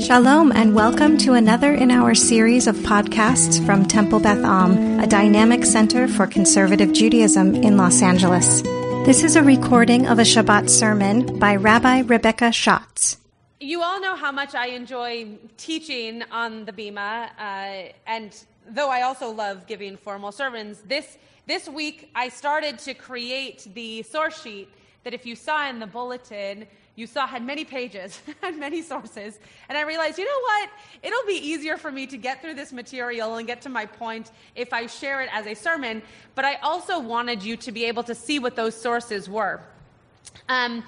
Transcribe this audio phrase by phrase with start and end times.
[0.00, 5.06] Shalom, and welcome to another in our series of podcasts from Temple Beth Am, a
[5.06, 8.62] dynamic center for conservative Judaism in Los Angeles.
[9.04, 13.18] This is a recording of a Shabbat sermon by Rabbi Rebecca Schatz.
[13.60, 18.34] You all know how much I enjoy teaching on the Bima, uh, and
[18.70, 24.02] though I also love giving formal sermons, this, this week I started to create the
[24.04, 24.70] source sheet
[25.04, 26.66] that if you saw in the bulletin,
[27.00, 29.38] you saw had many pages and many sources.
[29.70, 30.70] And I realized, you know what?
[31.02, 34.30] It'll be easier for me to get through this material and get to my point
[34.54, 36.02] if I share it as a sermon.
[36.34, 39.62] But I also wanted you to be able to see what those sources were.
[40.50, 40.84] Um,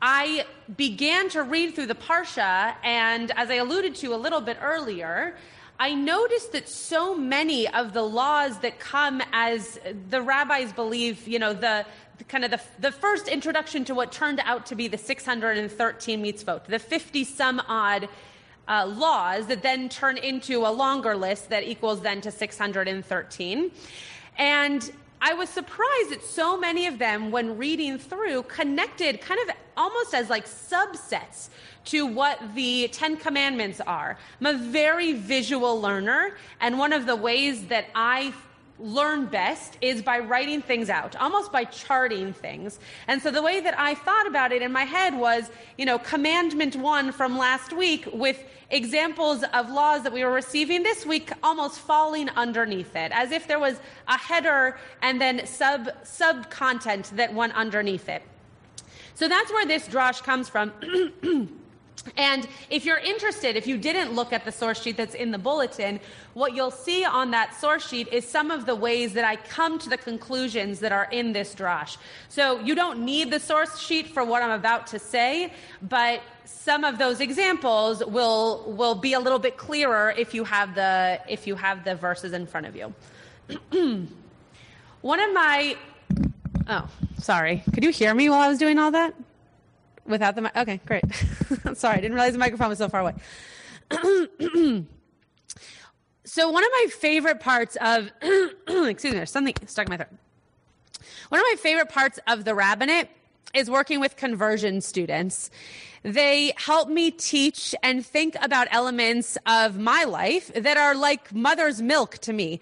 [0.00, 4.56] I began to read through the Parsha, and as I alluded to a little bit
[4.62, 5.36] earlier,
[5.82, 9.80] I noticed that so many of the laws that come as
[10.10, 11.86] the rabbis believe, you know, the,
[12.28, 16.66] kind of the, the first introduction to what turned out to be the 613 mitzvot,
[16.66, 18.10] the 50 some odd
[18.68, 23.70] uh, laws that then turn into a longer list that equals then to 613.
[24.36, 24.92] And
[25.22, 30.14] I was surprised that so many of them, when reading through, connected kind of almost
[30.14, 31.50] as like subsets
[31.86, 34.16] to what the Ten Commandments are.
[34.40, 38.32] I'm a very visual learner, and one of the ways that I
[38.80, 42.78] learn best is by writing things out, almost by charting things.
[43.06, 45.98] And so the way that I thought about it in my head was, you know,
[45.98, 51.30] commandment one from last week with examples of laws that we were receiving this week
[51.42, 57.10] almost falling underneath it, as if there was a header and then sub sub content
[57.16, 58.22] that went underneath it.
[59.14, 60.72] So that's where this drosh comes from.
[62.16, 65.38] And if you're interested, if you didn't look at the source sheet that's in the
[65.38, 66.00] bulletin,
[66.34, 69.78] what you'll see on that source sheet is some of the ways that I come
[69.80, 71.98] to the conclusions that are in this drosh.
[72.28, 76.84] So you don't need the source sheet for what I'm about to say, but some
[76.84, 81.46] of those examples will will be a little bit clearer if you have the if
[81.46, 82.94] you have the verses in front of you.
[85.02, 85.76] One of my
[86.68, 86.88] Oh,
[87.18, 87.62] sorry.
[87.74, 89.14] Could you hear me while I was doing all that?
[90.10, 90.56] Without the mic?
[90.56, 91.04] Okay, great.
[91.74, 93.14] Sorry, I didn't realize the microphone was so far away.
[96.24, 98.10] so, one of my favorite parts of,
[98.68, 100.10] excuse me, there's something stuck in my throat.
[101.28, 103.08] One of my favorite parts of the rabbinate
[103.54, 105.50] is working with conversion students.
[106.02, 111.82] They help me teach and think about elements of my life that are like mother's
[111.82, 112.60] milk to me.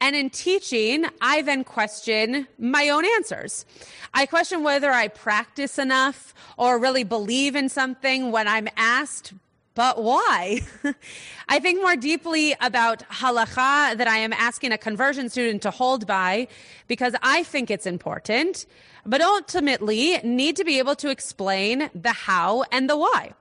[0.00, 3.64] And in teaching, I then question my own answers.
[4.12, 9.34] I question whether I practice enough or really believe in something when I'm asked
[9.74, 10.60] but why?
[11.48, 16.06] I think more deeply about halacha that I am asking a conversion student to hold
[16.06, 16.48] by
[16.88, 18.66] because I think it's important,
[19.06, 23.32] but ultimately need to be able to explain the how and the why.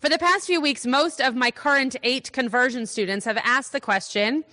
[0.00, 3.80] For the past few weeks, most of my current eight conversion students have asked the
[3.80, 4.44] question,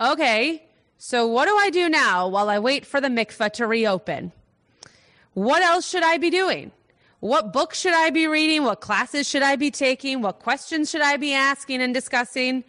[0.00, 0.64] okay,
[0.96, 4.32] so what do I do now while I wait for the mikveh to reopen?
[5.34, 6.72] What else should I be doing?
[7.20, 8.64] What books should I be reading?
[8.64, 10.22] What classes should I be taking?
[10.22, 12.64] What questions should I be asking and discussing?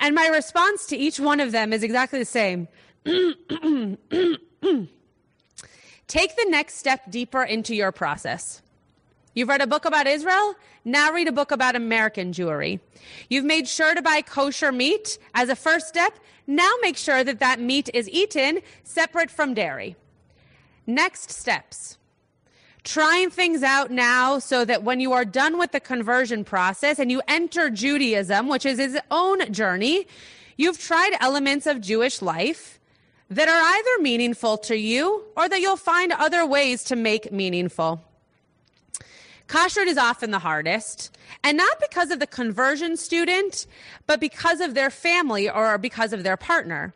[0.00, 2.68] And my response to each one of them is exactly the same.
[6.06, 8.60] Take the next step deeper into your process.
[9.32, 10.54] You've read a book about Israel?
[10.84, 12.80] Now read a book about American Jewry.
[13.30, 16.18] You've made sure to buy kosher meat as a first step.
[16.46, 19.96] Now make sure that that meat is eaten separate from dairy.
[20.86, 21.96] Next steps.
[22.84, 27.10] Trying things out now so that when you are done with the conversion process and
[27.10, 30.06] you enter Judaism, which is his own journey,
[30.58, 32.78] you've tried elements of Jewish life
[33.30, 38.02] that are either meaningful to you or that you'll find other ways to make meaningful.
[39.48, 43.66] Kashrut is often the hardest, and not because of the conversion student,
[44.06, 46.94] but because of their family or because of their partner.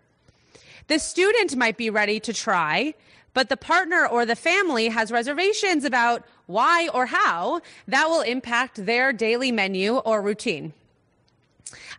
[0.87, 2.95] The student might be ready to try,
[3.35, 8.87] but the partner or the family has reservations about why or how that will impact
[8.87, 10.73] their daily menu or routine.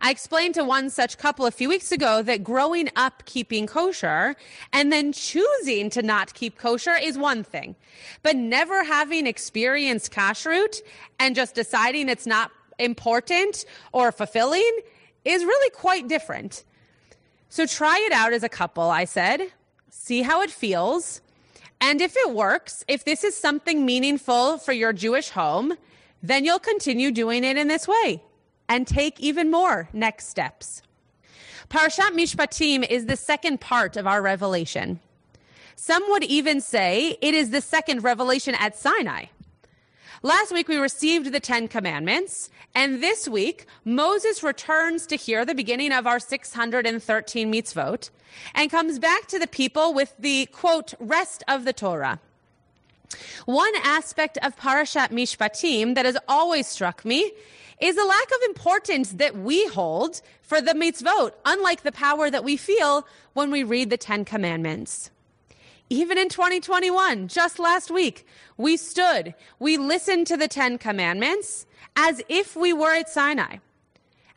[0.00, 4.34] I explained to one such couple a few weeks ago that growing up keeping kosher
[4.72, 7.76] and then choosing to not keep kosher is one thing,
[8.22, 10.80] but never having experienced kashrut
[11.18, 14.80] and just deciding it's not important or fulfilling
[15.24, 16.64] is really quite different.
[17.48, 19.52] So try it out as a couple, I said.
[19.90, 21.20] See how it feels.
[21.80, 25.74] And if it works, if this is something meaningful for your Jewish home,
[26.22, 28.22] then you'll continue doing it in this way
[28.68, 30.82] and take even more next steps.
[31.68, 35.00] Parashat Mishpatim is the second part of our revelation.
[35.76, 39.26] Some would even say it is the second revelation at Sinai.
[40.22, 45.54] Last week we received the Ten Commandments, and this week Moses returns to hear the
[45.54, 48.10] beginning of our 613 mitzvot
[48.54, 52.20] and comes back to the people with the quote, rest of the Torah.
[53.46, 57.32] One aspect of Parashat Mishpatim that has always struck me
[57.80, 62.44] is the lack of importance that we hold for the mitzvot, unlike the power that
[62.44, 65.10] we feel when we read the Ten Commandments.
[65.92, 68.24] Even in 2021, just last week,
[68.56, 71.66] we stood, we listened to the Ten Commandments
[71.96, 73.56] as if we were at Sinai.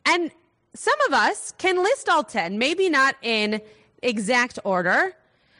[0.03, 0.31] And
[0.73, 3.61] some of us can list all 10, maybe not in
[4.01, 5.13] exact order,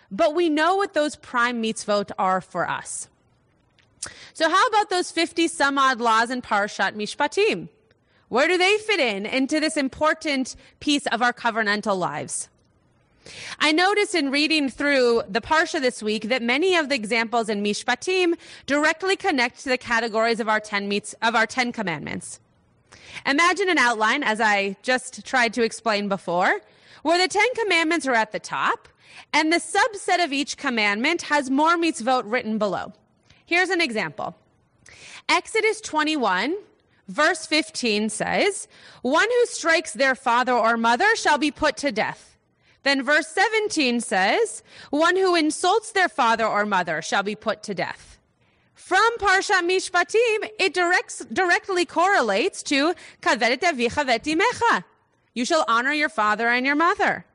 [0.10, 3.08] but we know what those prime mitzvot are for us.
[4.34, 7.70] So how about those 50 some odd laws in Parashat Mishpatim?
[8.30, 12.50] Where do they fit in into this important piece of our covenantal lives?
[13.60, 17.64] I noticed in reading through the Parsha this week that many of the examples in
[17.64, 18.36] Mishpatim
[18.66, 22.40] directly connect to the categories of our 10 meets, of our 10 commandments.
[23.26, 26.62] Imagine an outline, as I just tried to explain before,
[27.04, 28.90] where the 10 commandments are at the top,
[29.32, 32.94] and the subset of each commandment has more mitzvot written below.
[33.46, 34.36] Here's an example.
[35.30, 36.56] Exodus 21
[37.08, 38.68] verse 15 says,
[39.02, 42.33] One who strikes their father or mother shall be put to death.
[42.84, 47.74] Then verse 17 says, One who insults their father or mother shall be put to
[47.74, 48.18] death.
[48.74, 54.84] From Parsha Mishpatim, it directs, directly correlates to mecha.
[55.34, 57.26] You shall honor your father and your mother.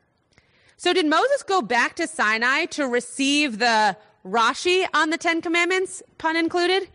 [0.77, 6.03] So did Moses go back to Sinai to receive the Rashi on the Ten Commandments,
[6.19, 6.89] pun included?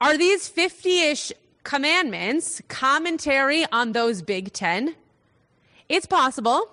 [0.00, 1.32] Are these 50-ish
[1.64, 4.94] commandments commentary on those big 10?
[5.88, 6.70] It's possible.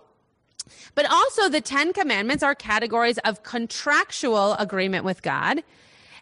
[0.95, 5.63] But also, the Ten Commandments are categories of contractual agreement with God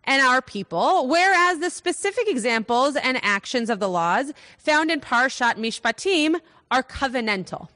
[0.04, 5.56] and our people, whereas the specific examples and actions of the laws found in Parshat
[5.56, 6.40] Mishpatim
[6.72, 7.70] are covenantal.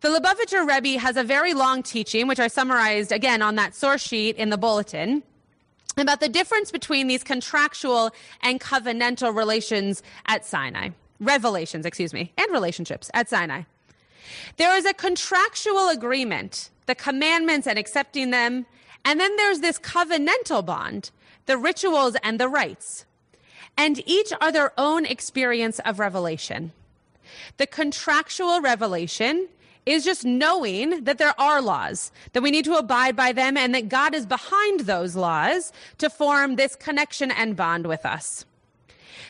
[0.00, 4.02] The Lubavitcher Rebbe has a very long teaching, which I summarized again on that source
[4.02, 5.22] sheet in the bulletin,
[5.96, 8.10] about the difference between these contractual
[8.42, 10.90] and covenantal relations at Sinai.
[11.18, 13.62] Revelations, excuse me, and relationships at Sinai.
[14.56, 18.66] There is a contractual agreement, the commandments and accepting them,
[19.04, 21.10] and then there's this covenantal bond,
[21.46, 23.04] the rituals and the rites.
[23.76, 26.72] And each are their own experience of revelation.
[27.58, 29.48] The contractual revelation
[29.86, 33.74] is just knowing that there are laws, that we need to abide by them, and
[33.74, 38.44] that God is behind those laws to form this connection and bond with us.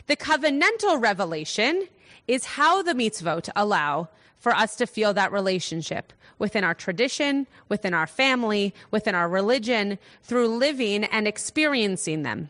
[0.07, 1.87] The covenantal revelation
[2.27, 4.09] is how the mitzvot allow
[4.39, 9.99] for us to feel that relationship within our tradition, within our family, within our religion,
[10.23, 12.49] through living and experiencing them.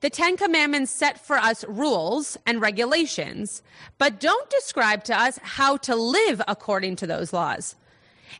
[0.00, 3.62] The Ten Commandments set for us rules and regulations,
[3.98, 7.76] but don't describe to us how to live according to those laws.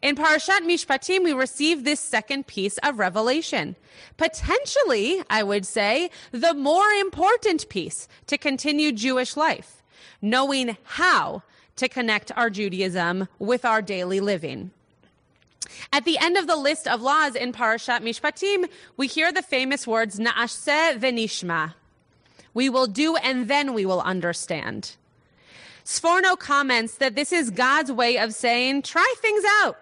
[0.01, 3.77] In Parashat Mishpatim, we receive this second piece of revelation.
[4.17, 9.83] Potentially, I would say, the more important piece to continue Jewish life,
[10.21, 11.43] knowing how
[11.77, 14.71] to connect our Judaism with our daily living.
[15.93, 19.87] At the end of the list of laws in Parashat Mishpatim, we hear the famous
[19.87, 21.75] words, Na'aseh v'nishma.
[22.55, 24.97] We will do and then we will understand.
[25.85, 29.79] Sforno comments that this is God's way of saying, try things out.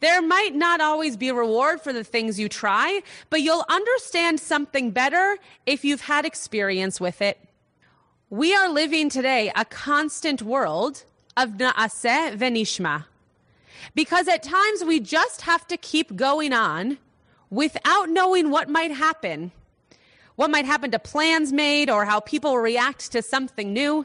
[0.00, 4.92] There might not always be reward for the things you try, but you'll understand something
[4.92, 7.38] better if you've had experience with it.
[8.30, 11.04] We are living today a constant world
[11.38, 13.04] of na'aseh v'nishma.
[13.94, 16.98] Because at times we just have to keep going on
[17.48, 19.52] without knowing what might happen.
[20.34, 24.04] What might happen to plans made or how people react to something new.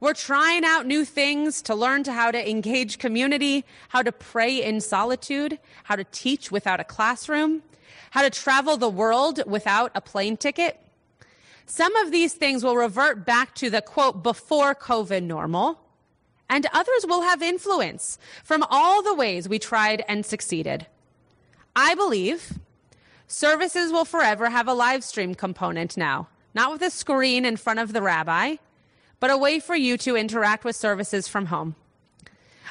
[0.00, 4.62] We're trying out new things to learn to how to engage community, how to pray
[4.62, 7.62] in solitude, how to teach without a classroom,
[8.10, 10.78] how to travel the world without a plane ticket.
[11.66, 15.80] Some of these things will revert back to the quote before COVID normal
[16.48, 20.86] and others will have influence from all the ways we tried and succeeded.
[21.76, 22.58] I believe
[23.26, 27.78] services will forever have a live stream component now, not with a screen in front
[27.78, 28.56] of the rabbi,
[29.20, 31.74] but a way for you to interact with services from home.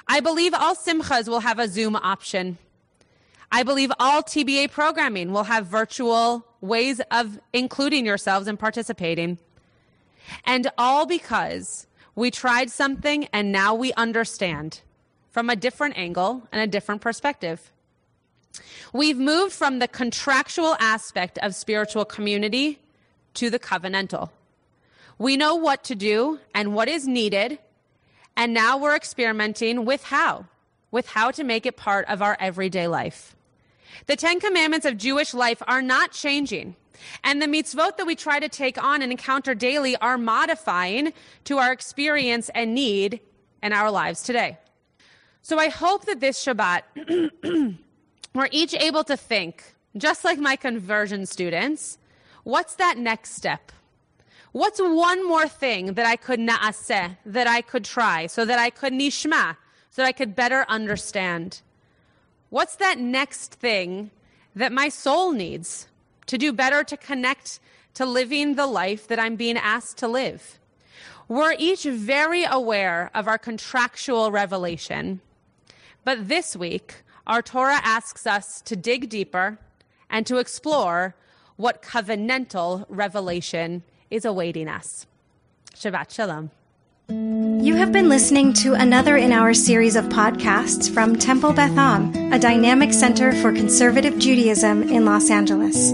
[0.07, 2.57] I believe all simchas will have a Zoom option.
[3.51, 9.37] I believe all TBA programming will have virtual ways of including yourselves and participating.
[10.43, 11.87] And all because
[12.17, 14.81] we tried something and now we understand
[15.29, 17.71] from a different angle and a different perspective.
[18.91, 22.79] We've moved from the contractual aspect of spiritual community
[23.35, 24.31] to the covenantal.
[25.19, 27.59] We know what to do and what is needed,
[28.35, 30.45] and now we're experimenting with how,
[30.89, 33.35] with how to make it part of our everyday life.
[34.07, 36.75] The Ten Commandments of Jewish life are not changing.
[37.23, 41.13] And the mitzvot that we try to take on and encounter daily are modifying
[41.45, 43.19] to our experience and need
[43.63, 44.57] in our lives today.
[45.41, 47.77] So I hope that this Shabbat,
[48.33, 49.63] we're each able to think,
[49.95, 51.97] just like my conversion students,
[52.43, 53.71] what's that next step?
[54.51, 58.69] What's one more thing that I could naaseh, that I could try, so that I
[58.69, 59.55] could nishma,
[59.91, 61.61] so that I could better understand?
[62.49, 64.11] What's that next thing
[64.55, 65.87] that my soul needs
[66.27, 67.59] to do better to connect
[67.95, 70.59] to living the life that I'm being asked to live?
[71.27, 75.19] We're each very aware of our contractual revelation.
[76.05, 79.57] But this week, our Torah asks us to dig deeper
[80.09, 81.15] and to explore
[81.57, 85.05] what covenantal revelation is awaiting us.
[85.75, 86.51] Shabbat Shalom.
[87.09, 92.33] You have been listening to another in our series of podcasts from Temple Beth Am,
[92.33, 95.93] a dynamic center for conservative Judaism in Los Angeles.